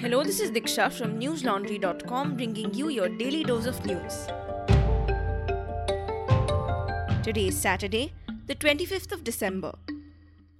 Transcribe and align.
Hello, 0.00 0.22
this 0.22 0.38
is 0.38 0.52
Diksha 0.52 0.92
from 0.92 1.18
newslaundry.com 1.18 2.36
bringing 2.36 2.72
you 2.72 2.88
your 2.88 3.08
daily 3.08 3.42
dose 3.42 3.66
of 3.66 3.84
news. 3.84 4.28
Today 7.24 7.48
is 7.48 7.58
Saturday, 7.58 8.12
the 8.46 8.54
25th 8.54 9.10
of 9.10 9.24
December. 9.24 9.72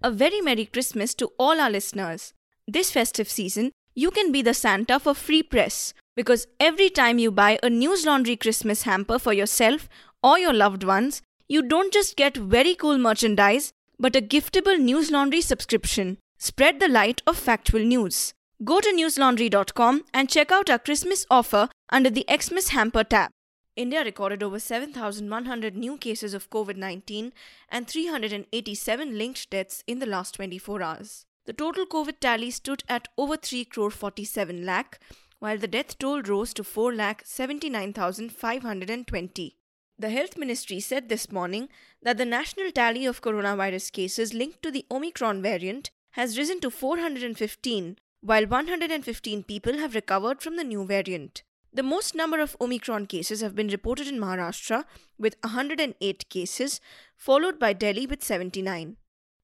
A 0.03 0.11
very 0.11 0.40
Merry 0.40 0.66
Christmas 0.66 1.14
to 1.14 1.30
all 1.38 1.60
our 1.60 1.71
listeners. 1.71 2.35
This 2.66 2.90
festive 2.90 3.30
season, 3.30 3.71
you 3.94 4.10
can 4.10 4.32
be 4.32 4.42
the 4.42 4.54
Santa 4.54 4.98
for 4.98 5.14
free 5.14 5.44
press 5.44 5.94
because 6.16 6.48
every 6.58 6.90
time 6.90 7.20
you 7.20 7.30
buy 7.30 7.60
a 7.62 7.70
News 7.70 8.04
Laundry 8.04 8.34
Christmas 8.34 8.82
hamper 8.82 9.20
for 9.20 9.32
yourself 9.32 9.88
or 10.20 10.40
your 10.40 10.52
loved 10.52 10.82
ones, 10.82 11.22
you 11.48 11.62
don't 11.62 11.92
just 11.92 12.16
get 12.16 12.36
very 12.36 12.74
cool 12.74 12.98
merchandise, 12.98 13.72
but 14.00 14.16
a 14.16 14.20
giftable 14.20 14.80
News 14.80 15.12
Laundry 15.12 15.42
subscription. 15.42 16.18
Spread 16.38 16.80
the 16.80 16.88
light 16.88 17.23
of 17.24 17.36
factual 17.36 17.84
news. 17.84 18.34
Go 18.65 18.80
to 18.80 18.93
newslaundry.com 18.93 20.05
and 20.12 20.29
check 20.29 20.51
out 20.51 20.69
our 20.69 20.80
Christmas 20.80 21.25
offer 21.30 21.69
under 21.91 22.11
the 22.11 22.27
Xmas 22.29 22.71
Hamper 22.71 23.05
tab. 23.05 23.30
India 23.77 24.03
recorded 24.03 24.43
over 24.43 24.59
7,100 24.59 25.77
new 25.77 25.97
cases 25.97 26.35
of 26.35 26.51
COVID 26.51 26.77
19 26.77 27.33
and 27.69 27.87
387 27.87 29.16
linked 29.16 29.49
deaths 29.51 29.85
in 29.87 30.01
the 30.01 30.07
last 30.07 30.35
24 30.35 30.83
hours. 30.83 31.25
The 31.47 31.52
total 31.52 31.87
COVID 31.87 32.19
tally 32.19 32.51
stood 32.51 32.83
at 32.89 33.07
over 33.16 33.37
3 33.37 33.65
crore 33.66 33.93
47 33.93 34.66
lakh, 34.66 34.99
while 35.38 35.59
the 35.59 35.69
death 35.69 35.97
toll 35.97 36.23
rose 36.23 36.52
to 36.55 36.65
4 36.65 36.93
lakh 36.93 37.23
79,520. 37.25 39.55
The 40.01 40.11
Health 40.11 40.37
Ministry 40.37 40.80
said 40.80 41.09
this 41.09 41.30
morning 41.30 41.69
that 42.02 42.19
the 42.19 42.25
national 42.25 42.73
tally 42.73 43.07
of 43.07 43.23
coronavirus 43.23 43.93
cases 43.93 44.35
linked 44.35 44.65
to 44.65 44.73
the 44.73 44.85
Omicron 44.91 45.43
variant 45.43 45.93
has 46.13 46.37
risen 46.37 46.59
to 46.59 46.71
415, 46.71 47.99
while 48.21 48.47
115 48.47 49.45
people 49.45 49.79
have 49.79 49.95
recovered 49.95 50.41
from 50.43 50.57
the 50.57 50.65
new 50.65 50.85
variant. 50.85 51.43
The 51.73 51.83
most 51.83 52.15
number 52.15 52.41
of 52.41 52.57
Omicron 52.60 53.07
cases 53.07 53.41
have 53.41 53.55
been 53.55 53.69
reported 53.69 54.09
in 54.09 54.19
Maharashtra 54.19 54.85
with 55.19 55.37
108 55.43 56.29
cases, 56.29 56.80
followed 57.16 57.59
by 57.59 57.73
Delhi 57.73 58.07
with 58.07 58.25
79. 58.25 58.97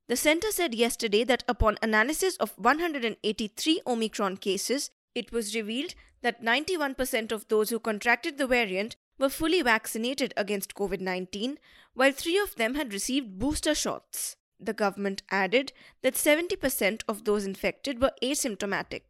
The 0.09 0.17
centre 0.17 0.51
said 0.51 0.75
yesterday 0.75 1.25
that 1.25 1.45
upon 1.49 1.79
analysis 1.81 2.37
of 2.37 2.53
183 2.59 3.81
Omicron 3.87 4.39
cases, 4.39 4.91
it 5.15 5.33
was 5.33 5.55
revealed 5.55 5.95
that 6.23 6.43
91% 6.43 7.31
of 7.31 7.49
those 7.49 7.71
who 7.71 7.79
contracted 7.79 8.39
the 8.39 8.47
variant 8.47 8.97
were 9.19 9.29
fully 9.29 9.63
vaccinated 9.63 10.35
against 10.37 10.75
COVID 10.75 11.01
19, 11.01 11.59
while 11.95 12.13
three 12.13 12.39
of 12.39 12.57
them 12.57 12.75
had 12.75 12.93
received 12.93 13.39
booster 13.39 13.75
shots. 13.75 14.37
The 14.61 14.73
government 14.73 15.23
added 15.31 15.73
that 16.03 16.15
70% 16.15 17.03
of 17.09 17.25
those 17.25 17.45
infected 17.45 18.01
were 18.01 18.13
asymptomatic. 18.23 19.03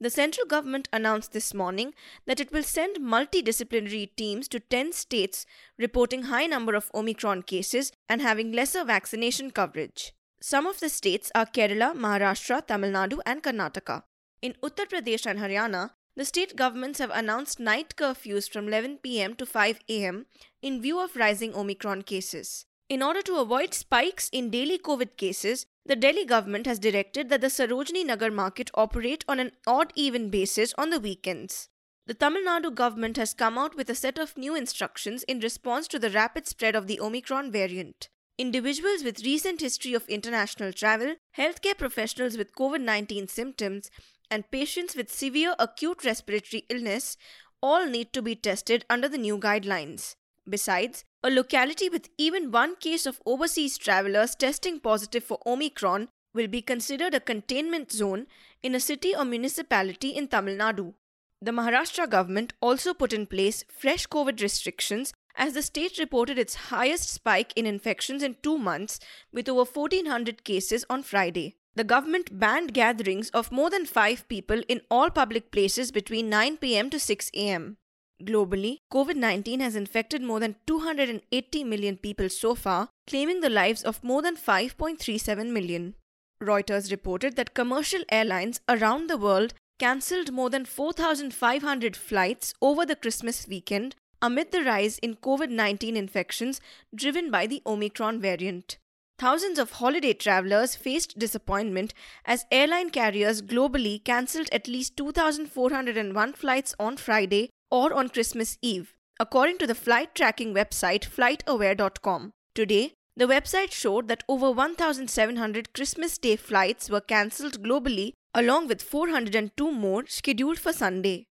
The 0.00 0.10
central 0.10 0.46
government 0.46 0.88
announced 0.92 1.32
this 1.32 1.52
morning 1.52 1.92
that 2.24 2.38
it 2.38 2.52
will 2.52 2.62
send 2.62 2.98
multidisciplinary 2.98 4.10
teams 4.16 4.46
to 4.48 4.60
10 4.60 4.92
states 4.92 5.44
reporting 5.76 6.24
high 6.24 6.46
number 6.46 6.74
of 6.76 6.90
Omicron 6.94 7.42
cases 7.42 7.90
and 8.08 8.22
having 8.22 8.52
lesser 8.52 8.84
vaccination 8.84 9.50
coverage. 9.50 10.12
Some 10.40 10.66
of 10.66 10.78
the 10.78 10.88
states 10.88 11.32
are 11.34 11.46
Kerala, 11.46 11.96
Maharashtra, 11.96 12.64
Tamil 12.64 12.92
Nadu, 12.92 13.18
and 13.26 13.42
Karnataka. 13.42 14.04
In 14.40 14.54
Uttar 14.62 14.86
Pradesh 14.86 15.26
and 15.26 15.40
Haryana, 15.40 15.90
the 16.14 16.24
state 16.24 16.54
governments 16.54 17.00
have 17.00 17.10
announced 17.10 17.58
night 17.58 17.94
curfews 17.96 18.48
from 18.48 18.68
11 18.68 18.98
pm 18.98 19.34
to 19.34 19.44
5 19.44 19.80
am 19.88 20.26
in 20.62 20.80
view 20.80 21.00
of 21.00 21.16
rising 21.16 21.56
Omicron 21.56 22.02
cases. 22.02 22.66
In 22.88 23.02
order 23.02 23.20
to 23.20 23.36
avoid 23.36 23.74
spikes 23.74 24.30
in 24.30 24.48
daily 24.48 24.78
COVID 24.78 25.18
cases, 25.18 25.66
the 25.84 25.94
Delhi 25.94 26.24
government 26.24 26.64
has 26.66 26.78
directed 26.78 27.28
that 27.28 27.42
the 27.42 27.48
Sarojini 27.48 28.02
Nagar 28.04 28.30
market 28.30 28.70
operate 28.72 29.26
on 29.28 29.38
an 29.38 29.52
odd 29.66 29.92
even 29.94 30.30
basis 30.30 30.72
on 30.78 30.88
the 30.88 30.98
weekends. 30.98 31.68
The 32.06 32.14
Tamil 32.14 32.44
Nadu 32.44 32.74
government 32.74 33.18
has 33.18 33.34
come 33.34 33.58
out 33.58 33.76
with 33.76 33.90
a 33.90 33.94
set 33.94 34.18
of 34.18 34.38
new 34.38 34.54
instructions 34.54 35.22
in 35.24 35.40
response 35.40 35.86
to 35.88 35.98
the 35.98 36.08
rapid 36.08 36.46
spread 36.46 36.74
of 36.74 36.86
the 36.86 36.98
Omicron 36.98 37.52
variant. 37.52 38.08
Individuals 38.38 39.04
with 39.04 39.22
recent 39.22 39.60
history 39.60 39.92
of 39.92 40.08
international 40.08 40.72
travel, 40.72 41.16
healthcare 41.36 41.76
professionals 41.76 42.38
with 42.38 42.54
COVID 42.54 42.80
19 42.80 43.28
symptoms, 43.28 43.90
and 44.30 44.50
patients 44.50 44.96
with 44.96 45.12
severe 45.12 45.54
acute 45.58 46.06
respiratory 46.06 46.64
illness 46.70 47.18
all 47.62 47.84
need 47.84 48.14
to 48.14 48.22
be 48.22 48.34
tested 48.34 48.86
under 48.88 49.10
the 49.10 49.18
new 49.18 49.36
guidelines. 49.36 50.14
Besides, 50.48 51.04
a 51.24 51.30
locality 51.30 51.88
with 51.88 52.08
even 52.16 52.52
one 52.52 52.76
case 52.76 53.04
of 53.04 53.20
overseas 53.26 53.76
travelers 53.76 54.36
testing 54.36 54.78
positive 54.78 55.24
for 55.24 55.40
Omicron 55.44 56.08
will 56.32 56.46
be 56.46 56.62
considered 56.62 57.12
a 57.12 57.20
containment 57.20 57.90
zone 57.90 58.26
in 58.62 58.74
a 58.74 58.80
city 58.80 59.14
or 59.16 59.24
municipality 59.24 60.10
in 60.10 60.28
Tamil 60.28 60.56
Nadu. 60.56 60.94
The 61.42 61.50
Maharashtra 61.50 62.08
government 62.08 62.52
also 62.60 62.94
put 62.94 63.12
in 63.12 63.26
place 63.26 63.64
fresh 63.68 64.06
COVID 64.06 64.40
restrictions 64.40 65.12
as 65.34 65.54
the 65.54 65.62
state 65.62 65.98
reported 65.98 66.38
its 66.38 66.54
highest 66.70 67.08
spike 67.08 67.52
in 67.56 67.66
infections 67.66 68.22
in 68.22 68.36
two 68.42 68.58
months 68.58 69.00
with 69.32 69.48
over 69.48 69.64
1400 69.64 70.44
cases 70.44 70.84
on 70.88 71.02
Friday. 71.02 71.56
The 71.74 71.84
government 71.84 72.38
banned 72.38 72.74
gatherings 72.74 73.30
of 73.30 73.52
more 73.52 73.70
than 73.70 73.86
five 73.86 74.28
people 74.28 74.62
in 74.68 74.82
all 74.90 75.10
public 75.10 75.50
places 75.50 75.92
between 75.92 76.28
9 76.28 76.56
pm 76.58 76.90
to 76.90 76.98
6 76.98 77.30
am. 77.34 77.76
Globally, 78.24 78.78
COVID 78.92 79.14
19 79.14 79.60
has 79.60 79.76
infected 79.76 80.22
more 80.22 80.40
than 80.40 80.56
280 80.66 81.64
million 81.64 81.96
people 81.96 82.28
so 82.28 82.54
far, 82.54 82.88
claiming 83.06 83.40
the 83.40 83.48
lives 83.48 83.82
of 83.82 84.02
more 84.02 84.22
than 84.22 84.36
5.37 84.36 85.50
million. 85.50 85.94
Reuters 86.42 86.90
reported 86.90 87.36
that 87.36 87.54
commercial 87.54 88.02
airlines 88.10 88.60
around 88.68 89.08
the 89.08 89.16
world 89.16 89.54
cancelled 89.78 90.32
more 90.32 90.50
than 90.50 90.64
4,500 90.64 91.96
flights 91.96 92.54
over 92.60 92.84
the 92.84 92.96
Christmas 92.96 93.46
weekend 93.46 93.94
amid 94.20 94.50
the 94.50 94.64
rise 94.64 94.98
in 94.98 95.14
COVID 95.14 95.50
19 95.50 95.96
infections 95.96 96.60
driven 96.94 97.30
by 97.30 97.46
the 97.46 97.62
Omicron 97.64 98.20
variant. 98.20 98.78
Thousands 99.18 99.58
of 99.58 99.72
holiday 99.72 100.12
travelers 100.12 100.76
faced 100.76 101.18
disappointment 101.18 101.92
as 102.24 102.46
airline 102.52 102.90
carriers 102.90 103.42
globally 103.42 104.02
cancelled 104.04 104.48
at 104.52 104.68
least 104.68 104.96
2,401 104.96 106.32
flights 106.34 106.74
on 106.78 106.96
Friday 106.96 107.50
or 107.70 107.92
on 107.92 108.08
Christmas 108.08 108.58
Eve, 108.62 108.94
according 109.20 109.58
to 109.58 109.66
the 109.66 109.74
flight 109.74 110.14
tracking 110.14 110.54
website 110.54 111.08
flightaware.com. 111.08 112.32
Today, 112.54 112.92
the 113.16 113.26
website 113.26 113.72
showed 113.72 114.06
that 114.08 114.22
over 114.28 114.50
1,700 114.50 115.74
Christmas 115.74 116.18
Day 116.18 116.36
flights 116.36 116.88
were 116.88 117.00
cancelled 117.00 117.62
globally, 117.62 118.12
along 118.32 118.68
with 118.68 118.80
402 118.80 119.72
more 119.72 120.06
scheduled 120.06 120.58
for 120.58 120.72
Sunday. 120.72 121.26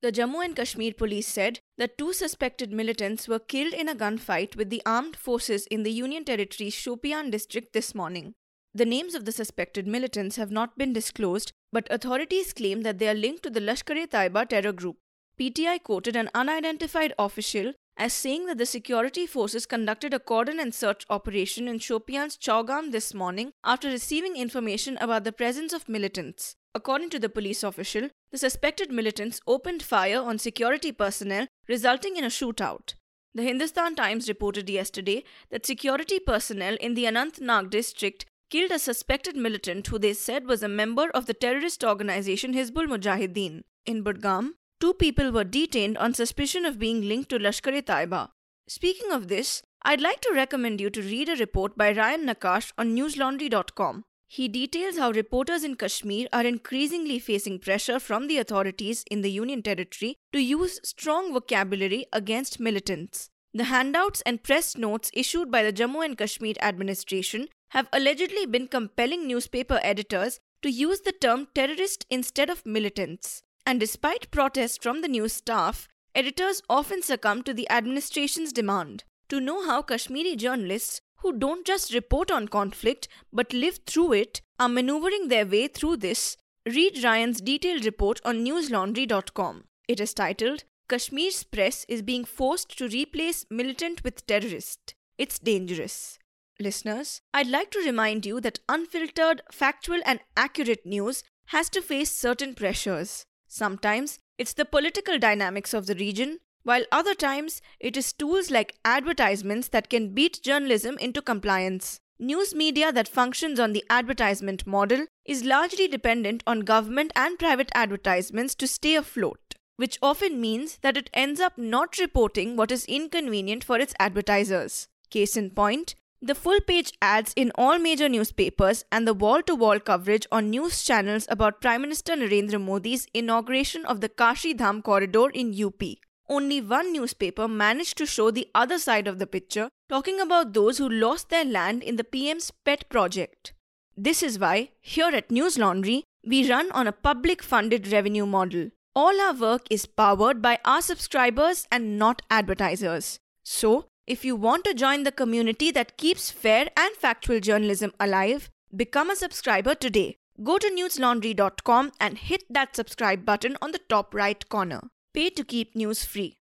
The 0.00 0.10
Jammu 0.10 0.44
and 0.44 0.56
Kashmir 0.56 0.94
police 0.94 1.28
said 1.28 1.60
that 1.78 1.96
two 1.96 2.12
suspected 2.12 2.72
militants 2.72 3.28
were 3.28 3.38
killed 3.38 3.72
in 3.72 3.88
a 3.88 3.94
gunfight 3.94 4.56
with 4.56 4.68
the 4.68 4.82
armed 4.84 5.14
forces 5.14 5.66
in 5.66 5.84
the 5.84 5.92
Union 5.92 6.24
Territory's 6.24 6.74
Shopian 6.74 7.30
district 7.30 7.72
this 7.72 7.94
morning. 7.94 8.34
The 8.74 8.86
names 8.86 9.14
of 9.14 9.26
the 9.26 9.32
suspected 9.32 9.86
militants 9.86 10.36
have 10.36 10.50
not 10.50 10.78
been 10.78 10.94
disclosed, 10.94 11.52
but 11.72 11.86
authorities 11.90 12.54
claim 12.54 12.82
that 12.82 12.98
they 12.98 13.08
are 13.08 13.14
linked 13.14 13.42
to 13.42 13.50
the 13.50 13.60
Lashkar-e-Taiba 13.60 14.48
terror 14.48 14.72
group. 14.72 14.96
PTI 15.38 15.82
quoted 15.82 16.16
an 16.16 16.30
unidentified 16.34 17.12
official 17.18 17.74
as 17.98 18.14
saying 18.14 18.46
that 18.46 18.56
the 18.56 18.64
security 18.64 19.26
forces 19.26 19.66
conducted 19.66 20.14
a 20.14 20.18
cordon 20.18 20.58
and 20.58 20.72
search 20.72 21.04
operation 21.10 21.68
in 21.68 21.78
Shopian's 21.78 22.38
Chaugam 22.38 22.92
this 22.92 23.12
morning 23.12 23.52
after 23.62 23.88
receiving 23.88 24.36
information 24.36 24.96
about 25.02 25.24
the 25.24 25.32
presence 25.32 25.74
of 25.74 25.88
militants. 25.88 26.54
According 26.74 27.10
to 27.10 27.18
the 27.18 27.28
police 27.28 27.62
official, 27.62 28.08
the 28.30 28.38
suspected 28.38 28.90
militants 28.90 29.40
opened 29.46 29.82
fire 29.82 30.22
on 30.22 30.38
security 30.38 30.92
personnel, 30.92 31.46
resulting 31.68 32.16
in 32.16 32.24
a 32.24 32.28
shootout. 32.28 32.94
The 33.34 33.42
Hindustan 33.42 33.94
Times 33.94 34.28
reported 34.28 34.70
yesterday 34.70 35.24
that 35.50 35.66
security 35.66 36.18
personnel 36.18 36.76
in 36.80 36.94
the 36.94 37.04
Anantnag 37.04 37.70
district 37.70 38.24
killed 38.52 38.70
a 38.70 38.78
suspected 38.78 39.34
militant 39.34 39.86
who 39.86 39.98
they 39.98 40.12
said 40.12 40.46
was 40.46 40.62
a 40.62 40.76
member 40.80 41.08
of 41.18 41.24
the 41.24 41.32
terrorist 41.42 41.82
organization 41.82 42.52
Hizbul 42.52 42.86
Mujahideen. 42.86 43.62
In 43.86 44.04
Budgam, 44.04 44.50
two 44.78 44.92
people 44.92 45.32
were 45.32 45.52
detained 45.58 45.96
on 45.96 46.12
suspicion 46.12 46.66
of 46.66 46.78
being 46.78 47.00
linked 47.00 47.30
to 47.30 47.38
Lashkar 47.38 47.74
e 47.78 47.80
Taiba. 47.80 48.28
Speaking 48.68 49.10
of 49.10 49.28
this, 49.28 49.62
I'd 49.90 50.02
like 50.02 50.20
to 50.20 50.34
recommend 50.34 50.82
you 50.82 50.90
to 50.90 51.00
read 51.00 51.30
a 51.30 51.36
report 51.36 51.78
by 51.78 51.92
Ryan 51.92 52.26
Nakash 52.26 52.72
on 52.76 52.94
newslaundry.com. 52.94 54.04
He 54.26 54.48
details 54.48 54.98
how 54.98 55.10
reporters 55.12 55.64
in 55.64 55.76
Kashmir 55.76 56.28
are 56.30 56.44
increasingly 56.44 57.18
facing 57.18 57.58
pressure 57.58 57.98
from 57.98 58.28
the 58.28 58.38
authorities 58.38 59.04
in 59.10 59.22
the 59.22 59.30
Union 59.30 59.62
Territory 59.62 60.16
to 60.34 60.40
use 60.40 60.78
strong 60.84 61.32
vocabulary 61.32 62.04
against 62.12 62.60
militants. 62.60 63.30
The 63.54 63.64
handouts 63.64 64.22
and 64.22 64.42
press 64.42 64.76
notes 64.76 65.10
issued 65.12 65.50
by 65.50 65.62
the 65.62 65.72
Jammu 65.72 66.04
and 66.04 66.16
Kashmir 66.16 66.54
administration 66.62 67.48
have 67.70 67.88
allegedly 67.92 68.46
been 68.46 68.66
compelling 68.66 69.26
newspaper 69.26 69.78
editors 69.82 70.40
to 70.62 70.70
use 70.70 71.00
the 71.00 71.12
term 71.12 71.48
terrorist 71.54 72.06
instead 72.08 72.48
of 72.48 72.64
militants. 72.64 73.42
And 73.66 73.78
despite 73.78 74.30
protests 74.30 74.78
from 74.78 75.02
the 75.02 75.08
news 75.08 75.34
staff, 75.34 75.86
editors 76.14 76.62
often 76.70 77.02
succumb 77.02 77.42
to 77.42 77.52
the 77.52 77.70
administration's 77.70 78.52
demand. 78.52 79.04
To 79.28 79.40
know 79.40 79.66
how 79.66 79.82
Kashmiri 79.82 80.36
journalists 80.36 81.00
who 81.16 81.32
don't 81.32 81.66
just 81.66 81.94
report 81.94 82.30
on 82.30 82.48
conflict 82.48 83.08
but 83.32 83.52
live 83.52 83.80
through 83.86 84.12
it 84.14 84.40
are 84.58 84.68
maneuvering 84.68 85.28
their 85.28 85.46
way 85.46 85.68
through 85.68 85.98
this, 85.98 86.36
read 86.66 87.02
Ryan's 87.02 87.40
detailed 87.40 87.84
report 87.84 88.20
on 88.24 88.44
newslaundry.com. 88.44 89.64
It 89.88 90.00
is 90.00 90.14
titled 90.14 90.64
Kashmir's 90.92 91.42
press 91.42 91.86
is 91.88 92.02
being 92.02 92.22
forced 92.22 92.76
to 92.76 92.86
replace 92.86 93.46
militant 93.48 94.04
with 94.04 94.26
terrorist. 94.26 94.94
It's 95.16 95.38
dangerous. 95.38 96.18
Listeners, 96.60 97.22
I'd 97.32 97.46
like 97.46 97.70
to 97.70 97.78
remind 97.78 98.26
you 98.26 98.42
that 98.42 98.58
unfiltered, 98.68 99.40
factual, 99.50 100.00
and 100.04 100.20
accurate 100.36 100.84
news 100.84 101.24
has 101.46 101.70
to 101.70 101.80
face 101.80 102.12
certain 102.12 102.54
pressures. 102.54 103.24
Sometimes 103.48 104.18
it's 104.36 104.52
the 104.52 104.66
political 104.66 105.18
dynamics 105.18 105.72
of 105.72 105.86
the 105.86 105.94
region, 105.94 106.40
while 106.62 106.84
other 106.92 107.14
times 107.14 107.62
it 107.80 107.96
is 107.96 108.12
tools 108.12 108.50
like 108.50 108.76
advertisements 108.84 109.68
that 109.68 109.88
can 109.88 110.12
beat 110.12 110.42
journalism 110.42 110.98
into 110.98 111.22
compliance. 111.22 112.00
News 112.18 112.54
media 112.54 112.92
that 112.92 113.08
functions 113.08 113.58
on 113.58 113.72
the 113.72 113.84
advertisement 113.88 114.66
model 114.66 115.06
is 115.24 115.42
largely 115.42 115.88
dependent 115.88 116.42
on 116.46 116.60
government 116.60 117.12
and 117.16 117.38
private 117.38 117.70
advertisements 117.74 118.54
to 118.56 118.66
stay 118.66 118.94
afloat, 118.94 119.54
which 119.82 119.98
often 120.00 120.40
means 120.40 120.76
that 120.82 120.96
it 120.96 121.10
ends 121.12 121.40
up 121.40 121.58
not 121.58 121.98
reporting 121.98 122.56
what 122.56 122.70
is 122.70 122.84
inconvenient 122.84 123.64
for 123.64 123.78
its 123.80 123.94
advertisers. 123.98 124.86
Case 125.10 125.36
in 125.36 125.50
point, 125.50 125.96
the 126.30 126.36
full 126.36 126.60
page 126.60 126.92
ads 127.02 127.32
in 127.34 127.50
all 127.56 127.80
major 127.80 128.08
newspapers 128.08 128.84
and 128.92 129.08
the 129.08 129.14
wall 129.22 129.42
to 129.42 129.56
wall 129.56 129.80
coverage 129.80 130.28
on 130.30 130.50
news 130.50 130.84
channels 130.84 131.26
about 131.28 131.60
Prime 131.60 131.80
Minister 131.80 132.14
Narendra 132.14 132.60
Modi's 132.60 133.08
inauguration 133.12 133.84
of 133.86 134.00
the 134.00 134.08
Kashi 134.08 134.54
Dham 134.54 134.84
corridor 134.84 135.30
in 135.30 135.52
UP. 135.64 135.82
Only 136.28 136.60
one 136.60 136.92
newspaper 136.92 137.48
managed 137.48 137.98
to 137.98 138.06
show 138.06 138.30
the 138.30 138.46
other 138.54 138.78
side 138.78 139.08
of 139.08 139.18
the 139.18 139.26
picture, 139.26 139.68
talking 139.88 140.20
about 140.20 140.52
those 140.52 140.78
who 140.78 140.88
lost 140.88 141.28
their 141.28 141.44
land 141.44 141.82
in 141.82 141.96
the 141.96 142.04
PM's 142.04 142.52
pet 142.64 142.88
project. 142.88 143.52
This 143.96 144.22
is 144.22 144.38
why, 144.38 144.70
here 144.80 145.10
at 145.12 145.32
News 145.32 145.58
Laundry, 145.58 146.04
we 146.24 146.48
run 146.48 146.70
on 146.70 146.86
a 146.86 146.92
public 146.92 147.42
funded 147.42 147.90
revenue 147.90 148.26
model. 148.26 148.70
All 148.94 149.18
our 149.22 149.32
work 149.32 149.62
is 149.70 149.86
powered 149.86 150.42
by 150.42 150.58
our 150.66 150.82
subscribers 150.82 151.66
and 151.72 151.98
not 151.98 152.20
advertisers. 152.30 153.18
So, 153.42 153.86
if 154.06 154.22
you 154.22 154.36
want 154.36 154.64
to 154.64 154.74
join 154.74 155.04
the 155.04 155.12
community 155.12 155.70
that 155.70 155.96
keeps 155.96 156.30
fair 156.30 156.68
and 156.76 156.94
factual 156.96 157.40
journalism 157.40 157.94
alive, 157.98 158.50
become 158.76 159.08
a 159.08 159.16
subscriber 159.16 159.74
today. 159.74 160.16
Go 160.44 160.58
to 160.58 160.68
newslaundry.com 160.68 161.92
and 162.00 162.18
hit 162.18 162.44
that 162.50 162.76
subscribe 162.76 163.24
button 163.24 163.56
on 163.62 163.72
the 163.72 163.80
top 163.88 164.14
right 164.14 164.46
corner. 164.50 164.82
Pay 165.14 165.30
to 165.30 165.44
keep 165.44 165.74
news 165.74 166.04
free. 166.04 166.36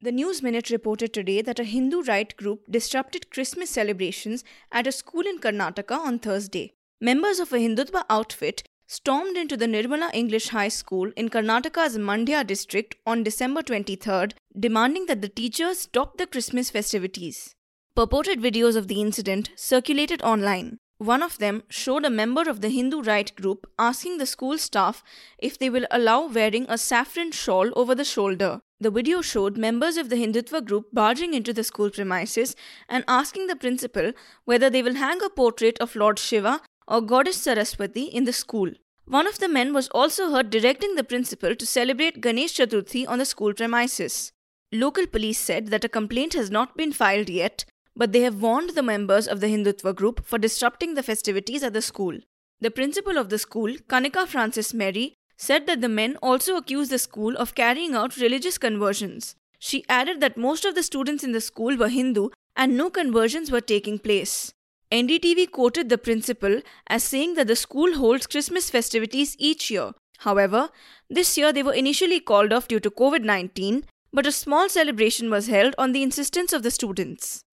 The 0.00 0.10
News 0.10 0.42
Minute 0.42 0.68
reported 0.68 1.14
today 1.14 1.42
that 1.42 1.60
a 1.60 1.64
Hindu 1.64 2.02
right 2.02 2.36
group 2.36 2.62
disrupted 2.68 3.30
Christmas 3.30 3.70
celebrations 3.70 4.42
at 4.72 4.88
a 4.88 4.92
school 4.92 5.26
in 5.26 5.38
Karnataka 5.38 5.96
on 5.96 6.18
Thursday. 6.18 6.72
Members 7.00 7.38
of 7.38 7.52
a 7.52 7.58
Hindutva 7.58 8.02
outfit 8.10 8.64
stormed 8.90 9.36
into 9.36 9.54
the 9.54 9.66
Nirmala 9.66 10.10
English 10.14 10.48
High 10.48 10.68
School 10.68 11.12
in 11.14 11.28
Karnataka's 11.28 11.98
Mandya 11.98 12.46
district 12.46 12.96
on 13.06 13.22
December 13.22 13.62
23rd, 13.62 14.32
demanding 14.58 15.04
that 15.06 15.20
the 15.20 15.28
teachers 15.28 15.80
stop 15.80 16.16
the 16.16 16.26
Christmas 16.26 16.70
festivities. 16.70 17.54
Purported 17.94 18.40
videos 18.40 18.76
of 18.76 18.88
the 18.88 19.00
incident 19.02 19.50
circulated 19.56 20.22
online. 20.22 20.78
One 20.96 21.22
of 21.22 21.36
them 21.38 21.64
showed 21.68 22.06
a 22.06 22.10
member 22.10 22.48
of 22.48 22.62
the 22.62 22.70
Hindu 22.70 23.02
right 23.02 23.32
group 23.36 23.70
asking 23.78 24.16
the 24.16 24.26
school 24.26 24.56
staff 24.56 25.04
if 25.38 25.58
they 25.58 25.68
will 25.68 25.86
allow 25.90 26.26
wearing 26.26 26.64
a 26.68 26.78
saffron 26.78 27.30
shawl 27.30 27.70
over 27.76 27.94
the 27.94 28.04
shoulder. 28.04 28.60
The 28.80 28.90
video 28.90 29.20
showed 29.20 29.58
members 29.58 29.96
of 29.96 30.08
the 30.08 30.16
Hindutva 30.16 30.64
group 30.64 30.86
barging 30.92 31.34
into 31.34 31.52
the 31.52 31.62
school 31.62 31.90
premises 31.90 32.56
and 32.88 33.04
asking 33.06 33.48
the 33.48 33.56
principal 33.56 34.12
whether 34.44 34.70
they 34.70 34.82
will 34.82 34.94
hang 34.94 35.22
a 35.22 35.28
portrait 35.28 35.78
of 35.78 35.94
Lord 35.94 36.18
Shiva 36.18 36.62
or 36.88 37.00
goddess 37.00 37.36
Saraswati 37.36 38.04
in 38.04 38.24
the 38.24 38.32
school. 38.32 38.70
One 39.04 39.26
of 39.26 39.38
the 39.38 39.48
men 39.48 39.72
was 39.72 39.88
also 39.88 40.30
heard 40.30 40.50
directing 40.50 40.94
the 40.94 41.04
principal 41.04 41.54
to 41.54 41.66
celebrate 41.66 42.20
Ganesh 42.20 42.56
Chaturthi 42.56 43.06
on 43.08 43.18
the 43.18 43.24
school 43.24 43.54
premises. 43.54 44.32
Local 44.72 45.06
police 45.06 45.38
said 45.38 45.68
that 45.68 45.84
a 45.84 45.88
complaint 45.88 46.34
has 46.34 46.50
not 46.50 46.76
been 46.76 46.92
filed 46.92 47.30
yet, 47.30 47.64
but 47.96 48.12
they 48.12 48.20
have 48.20 48.42
warned 48.42 48.70
the 48.70 48.82
members 48.82 49.26
of 49.26 49.40
the 49.40 49.46
Hindutva 49.46 49.94
group 49.94 50.24
for 50.24 50.38
disrupting 50.38 50.94
the 50.94 51.02
festivities 51.02 51.62
at 51.62 51.72
the 51.72 51.82
school. 51.82 52.18
The 52.60 52.70
principal 52.70 53.16
of 53.16 53.28
the 53.28 53.38
school, 53.38 53.76
Kanika 53.88 54.26
Francis 54.26 54.74
Mary, 54.74 55.14
said 55.36 55.66
that 55.66 55.80
the 55.80 55.88
men 55.88 56.16
also 56.22 56.56
accused 56.56 56.90
the 56.90 56.98
school 56.98 57.36
of 57.36 57.54
carrying 57.54 57.94
out 57.94 58.16
religious 58.16 58.58
conversions. 58.58 59.36
She 59.58 59.84
added 59.88 60.20
that 60.20 60.36
most 60.36 60.64
of 60.64 60.74
the 60.74 60.82
students 60.82 61.24
in 61.24 61.32
the 61.32 61.40
school 61.40 61.76
were 61.76 61.88
Hindu 61.88 62.28
and 62.56 62.76
no 62.76 62.90
conversions 62.90 63.50
were 63.50 63.60
taking 63.60 63.98
place. 63.98 64.52
NDTV 64.90 65.50
quoted 65.50 65.90
the 65.90 65.98
principal 65.98 66.62
as 66.86 67.04
saying 67.04 67.34
that 67.34 67.46
the 67.46 67.56
school 67.56 67.96
holds 67.96 68.26
Christmas 68.26 68.70
festivities 68.70 69.36
each 69.38 69.70
year. 69.70 69.92
However, 70.18 70.70
this 71.10 71.36
year 71.36 71.52
they 71.52 71.62
were 71.62 71.74
initially 71.74 72.20
called 72.20 72.52
off 72.52 72.68
due 72.68 72.80
to 72.80 72.90
COVID 72.90 73.22
19, 73.22 73.84
but 74.12 74.26
a 74.26 74.32
small 74.32 74.68
celebration 74.68 75.30
was 75.30 75.46
held 75.46 75.74
on 75.76 75.92
the 75.92 76.02
insistence 76.02 76.54
of 76.54 76.62
the 76.62 76.70
students. 76.70 77.44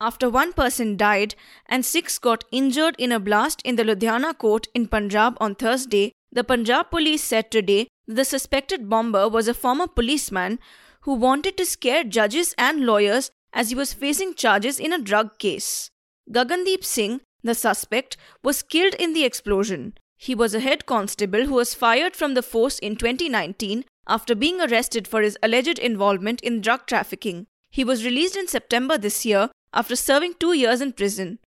After 0.00 0.28
one 0.28 0.52
person 0.52 0.96
died 0.96 1.36
and 1.66 1.84
six 1.84 2.18
got 2.18 2.44
injured 2.50 2.96
in 2.98 3.12
a 3.12 3.20
blast 3.20 3.62
in 3.64 3.76
the 3.76 3.84
Ludhiana 3.84 4.36
court 4.36 4.66
in 4.74 4.88
Punjab 4.88 5.36
on 5.40 5.54
Thursday, 5.54 6.12
the 6.32 6.42
Punjab 6.42 6.90
police 6.90 7.22
said 7.22 7.52
today 7.52 7.86
that 8.08 8.16
the 8.16 8.24
suspected 8.24 8.90
bomber 8.90 9.28
was 9.28 9.46
a 9.46 9.54
former 9.54 9.86
policeman 9.86 10.58
who 11.02 11.14
wanted 11.14 11.56
to 11.56 11.64
scare 11.64 12.02
judges 12.02 12.54
and 12.58 12.84
lawyers 12.84 13.30
as 13.54 13.70
he 13.70 13.74
was 13.74 13.94
facing 13.94 14.34
charges 14.34 14.78
in 14.78 14.92
a 14.92 15.00
drug 15.00 15.38
case. 15.38 15.88
Gagandeep 16.30 16.84
Singh, 16.84 17.20
the 17.42 17.54
suspect, 17.54 18.16
was 18.42 18.62
killed 18.62 18.94
in 18.94 19.14
the 19.14 19.24
explosion. 19.24 19.94
He 20.16 20.34
was 20.34 20.54
a 20.54 20.60
head 20.60 20.86
constable 20.86 21.46
who 21.46 21.54
was 21.54 21.74
fired 21.74 22.16
from 22.16 22.34
the 22.34 22.42
force 22.42 22.78
in 22.78 22.96
2019 22.96 23.84
after 24.08 24.34
being 24.34 24.60
arrested 24.60 25.06
for 25.06 25.22
his 25.22 25.38
alleged 25.42 25.78
involvement 25.78 26.40
in 26.42 26.60
drug 26.60 26.86
trafficking. 26.86 27.46
He 27.70 27.84
was 27.84 28.04
released 28.04 28.36
in 28.36 28.48
September 28.48 28.98
this 28.98 29.24
year 29.24 29.50
after 29.72 29.96
serving 29.96 30.34
two 30.38 30.52
years 30.52 30.80
in 30.80 30.92
prison. 30.92 31.38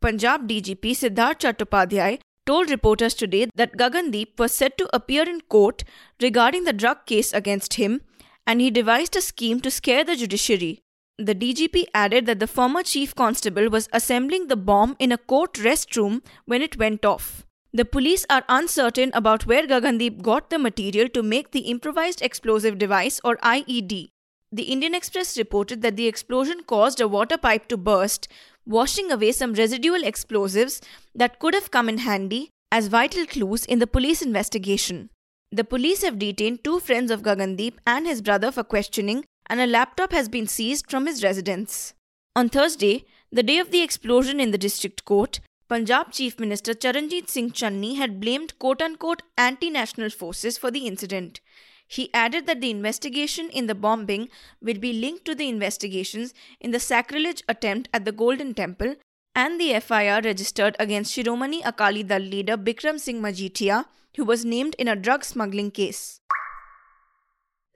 Punjab 0.00 0.48
DGP 0.48 0.92
Siddharth 0.92 1.40
Chattopadhyay 1.40 2.20
told 2.46 2.70
reporters 2.70 3.14
today 3.14 3.46
that 3.54 3.76
Gagandeep 3.76 4.38
was 4.38 4.52
set 4.52 4.76
to 4.78 4.88
appear 4.92 5.22
in 5.22 5.40
court 5.42 5.84
regarding 6.20 6.64
the 6.64 6.72
drug 6.72 7.06
case 7.06 7.32
against 7.32 7.74
him 7.74 8.02
and 8.46 8.60
he 8.60 8.70
devised 8.70 9.16
a 9.16 9.22
scheme 9.22 9.60
to 9.60 9.70
scare 9.70 10.04
the 10.04 10.16
judiciary. 10.16 10.83
The 11.18 11.34
DGP 11.34 11.84
added 11.94 12.26
that 12.26 12.40
the 12.40 12.48
former 12.48 12.82
chief 12.82 13.14
constable 13.14 13.68
was 13.68 13.88
assembling 13.92 14.48
the 14.48 14.56
bomb 14.56 14.96
in 14.98 15.12
a 15.12 15.18
court 15.18 15.54
restroom 15.54 16.22
when 16.44 16.60
it 16.60 16.76
went 16.76 17.04
off. 17.04 17.46
The 17.72 17.84
police 17.84 18.26
are 18.28 18.44
uncertain 18.48 19.12
about 19.14 19.46
where 19.46 19.64
Gagandeep 19.64 20.22
got 20.22 20.50
the 20.50 20.58
material 20.58 21.08
to 21.10 21.22
make 21.22 21.52
the 21.52 21.70
improvised 21.70 22.20
explosive 22.20 22.78
device 22.78 23.20
or 23.22 23.36
IED. 23.36 24.08
The 24.50 24.62
Indian 24.64 24.92
Express 24.94 25.38
reported 25.38 25.82
that 25.82 25.96
the 25.96 26.08
explosion 26.08 26.64
caused 26.64 27.00
a 27.00 27.06
water 27.06 27.38
pipe 27.38 27.68
to 27.68 27.76
burst, 27.76 28.26
washing 28.66 29.12
away 29.12 29.30
some 29.30 29.54
residual 29.54 30.02
explosives 30.02 30.80
that 31.14 31.38
could 31.38 31.54
have 31.54 31.70
come 31.70 31.88
in 31.88 31.98
handy 31.98 32.50
as 32.72 32.88
vital 32.88 33.24
clues 33.24 33.64
in 33.64 33.78
the 33.78 33.86
police 33.86 34.20
investigation. 34.20 35.10
The 35.52 35.64
police 35.64 36.02
have 36.02 36.18
detained 36.18 36.64
two 36.64 36.80
friends 36.80 37.12
of 37.12 37.22
Gagandeep 37.22 37.74
and 37.86 38.04
his 38.04 38.20
brother 38.20 38.50
for 38.50 38.64
questioning 38.64 39.24
and 39.46 39.60
a 39.60 39.66
laptop 39.66 40.12
has 40.12 40.28
been 40.28 40.46
seized 40.46 40.90
from 40.90 41.06
his 41.06 41.22
residence. 41.22 41.94
On 42.36 42.48
Thursday, 42.48 43.04
the 43.30 43.42
day 43.42 43.58
of 43.58 43.70
the 43.70 43.82
explosion 43.82 44.40
in 44.40 44.50
the 44.50 44.58
district 44.58 45.04
court, 45.04 45.40
Punjab 45.68 46.12
Chief 46.12 46.38
Minister 46.38 46.74
Charanjit 46.74 47.28
Singh 47.28 47.50
Channi 47.50 47.96
had 47.96 48.20
blamed 48.20 48.58
quote 48.58 48.82
unquote 48.82 49.22
anti 49.38 49.70
national 49.70 50.10
forces 50.10 50.58
for 50.58 50.70
the 50.70 50.86
incident. 50.86 51.40
He 51.86 52.12
added 52.14 52.46
that 52.46 52.60
the 52.60 52.70
investigation 52.70 53.50
in 53.50 53.66
the 53.66 53.74
bombing 53.74 54.28
will 54.60 54.78
be 54.78 54.92
linked 54.92 55.24
to 55.26 55.34
the 55.34 55.48
investigations 55.48 56.34
in 56.60 56.70
the 56.70 56.80
sacrilege 56.80 57.42
attempt 57.48 57.88
at 57.92 58.04
the 58.04 58.12
Golden 58.12 58.54
Temple 58.54 58.96
and 59.34 59.60
the 59.60 59.78
FIR 59.80 60.20
registered 60.22 60.76
against 60.78 61.14
Shiromani 61.14 61.60
Akali 61.64 62.02
Dal 62.02 62.20
leader 62.20 62.56
Bikram 62.56 62.98
Singh 62.98 63.20
Majithia, 63.20 63.86
who 64.16 64.24
was 64.24 64.44
named 64.44 64.76
in 64.78 64.88
a 64.88 64.96
drug 64.96 65.24
smuggling 65.24 65.70
case. 65.70 66.20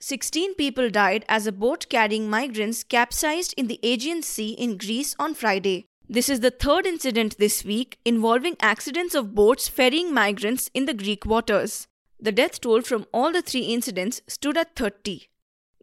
16 0.00 0.54
people 0.54 0.90
died 0.90 1.24
as 1.28 1.48
a 1.48 1.52
boat 1.52 1.86
carrying 1.88 2.30
migrants 2.30 2.84
capsized 2.84 3.52
in 3.56 3.66
the 3.66 3.80
Aegean 3.82 4.22
Sea 4.22 4.52
in 4.52 4.76
Greece 4.76 5.16
on 5.18 5.34
Friday. 5.34 5.86
This 6.08 6.28
is 6.28 6.38
the 6.38 6.52
third 6.52 6.86
incident 6.86 7.36
this 7.38 7.64
week 7.64 7.98
involving 8.04 8.56
accidents 8.60 9.16
of 9.16 9.34
boats 9.34 9.66
ferrying 9.66 10.14
migrants 10.14 10.70
in 10.72 10.86
the 10.86 10.94
Greek 10.94 11.26
waters. 11.26 11.88
The 12.20 12.30
death 12.30 12.60
toll 12.60 12.82
from 12.82 13.06
all 13.12 13.32
the 13.32 13.42
three 13.42 13.62
incidents 13.74 14.22
stood 14.28 14.56
at 14.56 14.76
30. 14.76 15.26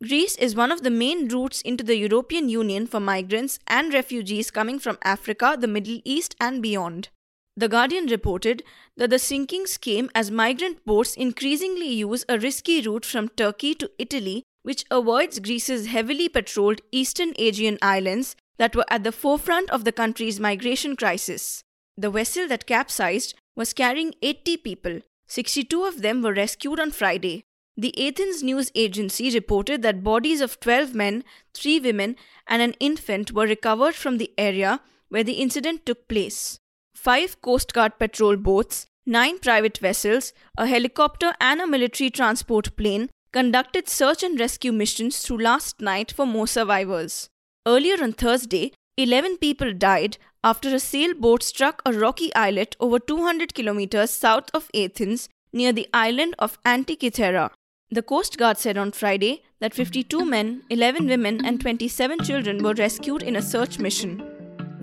Greece 0.01 0.37
is 0.37 0.55
one 0.55 0.71
of 0.71 0.83
the 0.83 0.89
main 0.89 1.27
routes 1.27 1.61
into 1.61 1.83
the 1.83 1.97
European 1.97 2.47
Union 2.47 2.87
for 2.87 3.01
migrants 3.01 3.59
and 3.67 3.93
refugees 3.93 4.49
coming 4.49 4.79
from 4.79 4.97
Africa, 5.03 5.57
the 5.59 5.67
Middle 5.67 5.99
East, 6.05 6.35
and 6.39 6.61
beyond. 6.61 7.09
The 7.57 7.69
Guardian 7.69 8.07
reported 8.07 8.63
that 8.97 9.09
the 9.09 9.15
sinkings 9.15 9.79
came 9.79 10.09
as 10.13 10.29
migrant 10.29 10.85
boats 10.85 11.15
increasingly 11.15 11.87
use 11.87 12.25
a 12.27 12.37
risky 12.37 12.81
route 12.81 13.05
from 13.05 13.29
Turkey 13.29 13.73
to 13.75 13.89
Italy, 13.97 14.43
which 14.63 14.83
avoids 14.91 15.39
Greece's 15.39 15.85
heavily 15.85 16.27
patrolled 16.27 16.81
eastern 16.91 17.33
Aegean 17.39 17.77
islands 17.81 18.35
that 18.57 18.75
were 18.75 18.85
at 18.89 19.05
the 19.05 19.13
forefront 19.13 19.69
of 19.69 19.85
the 19.85 19.93
country's 19.93 20.39
migration 20.39 20.97
crisis. 20.97 21.63
The 21.95 22.09
vessel 22.09 22.45
that 22.49 22.65
capsized 22.65 23.35
was 23.55 23.71
carrying 23.71 24.15
80 24.21 24.57
people. 24.57 24.99
62 25.27 25.83
of 25.85 26.01
them 26.01 26.21
were 26.21 26.33
rescued 26.33 26.79
on 26.79 26.91
Friday. 26.91 27.45
The 27.77 27.93
Athens 28.07 28.43
news 28.43 28.69
agency 28.75 29.33
reported 29.33 29.81
that 29.81 30.03
bodies 30.03 30.41
of 30.41 30.59
12 30.59 30.93
men, 30.93 31.23
3 31.53 31.79
women, 31.79 32.17
and 32.47 32.61
an 32.61 32.73
infant 32.81 33.31
were 33.31 33.47
recovered 33.47 33.95
from 33.95 34.17
the 34.17 34.31
area 34.37 34.81
where 35.07 35.23
the 35.23 35.33
incident 35.33 35.85
took 35.85 36.07
place. 36.09 36.59
Five 36.95 37.41
Coast 37.41 37.73
Guard 37.73 37.99
patrol 37.99 38.37
boats, 38.37 38.87
nine 39.05 39.37
private 39.39 39.77
vessels, 39.77 40.33
a 40.57 40.65
helicopter, 40.65 41.33
and 41.39 41.61
a 41.61 41.67
military 41.67 42.09
transport 42.09 42.75
plane 42.77 43.09
conducted 43.31 43.89
search 43.89 44.23
and 44.23 44.39
rescue 44.39 44.71
missions 44.71 45.19
through 45.19 45.39
last 45.39 45.81
night 45.81 46.11
for 46.11 46.25
more 46.25 46.47
survivors. 46.47 47.29
Earlier 47.67 48.01
on 48.01 48.13
Thursday, 48.13 48.71
11 48.97 49.37
people 49.37 49.73
died 49.73 50.17
after 50.43 50.73
a 50.73 50.79
sailboat 50.79 51.43
struck 51.43 51.81
a 51.85 51.91
rocky 51.91 52.33
islet 52.33 52.77
over 52.79 52.97
200 52.97 53.53
kilometers 53.53 54.09
south 54.11 54.49
of 54.53 54.69
Athens 54.73 55.27
near 55.51 55.73
the 55.73 55.89
island 55.93 56.33
of 56.39 56.57
Antikythera. 56.63 57.51
The 57.91 58.03
Coast 58.03 58.37
Guard 58.37 58.57
said 58.57 58.77
on 58.77 58.93
Friday 58.93 59.43
that 59.59 59.73
52 59.73 60.23
men, 60.25 60.63
11 60.69 61.07
women, 61.07 61.45
and 61.45 61.59
27 61.59 62.23
children 62.23 62.63
were 62.63 62.73
rescued 62.73 63.21
in 63.21 63.35
a 63.35 63.41
search 63.41 63.79
mission. 63.79 64.34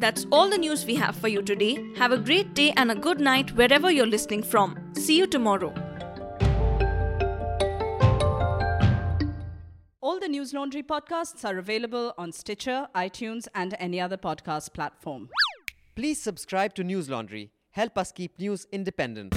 That's 0.03 0.27
all 0.33 0.51
the 0.51 0.59
news 0.59 0.85
we 0.85 0.97
have 0.97 1.15
for 1.15 1.29
you 1.29 1.43
today. 1.43 1.79
Have 1.95 2.11
a 2.11 2.19
great 2.19 2.55
day 2.55 2.73
and 2.77 2.91
a 2.91 2.95
good 2.97 3.21
night 3.21 3.55
wherever 3.55 3.89
you're 3.89 4.05
listening 4.05 4.43
from. 4.43 4.77
See 4.95 5.17
you 5.17 5.29
tomorrow. 5.29 5.73
All 10.01 10.19
the 10.19 10.27
News 10.27 10.53
Laundry 10.53 10.83
podcasts 10.83 11.45
are 11.45 11.57
available 11.57 12.15
on 12.19 12.33
Stitcher, 12.33 12.89
iTunes, 12.97 13.47
and 13.55 13.77
any 13.79 14.01
other 14.01 14.17
podcast 14.17 14.73
platform. 14.73 15.29
Please 15.95 16.21
subscribe 16.21 16.75
to 16.75 16.83
News 16.83 17.09
Laundry. 17.09 17.53
Help 17.71 17.97
us 17.97 18.11
keep 18.11 18.41
news 18.41 18.67
independent. 18.73 19.37